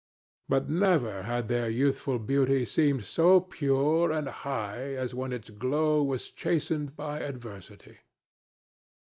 But 0.49 0.67
never 0.67 1.21
had 1.29 1.47
their 1.47 1.69
youthful 1.69 2.17
beauty 2.17 2.65
seemed 2.65 3.05
so 3.05 3.39
pure 3.39 4.11
and 4.11 4.27
high 4.29 4.95
as 4.95 5.13
when 5.13 5.31
its 5.31 5.51
glow 5.51 6.01
was 6.01 6.31
chastened 6.31 6.95
by 6.95 7.19
adversity. 7.19 7.99